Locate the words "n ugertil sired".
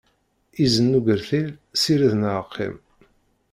0.93-2.13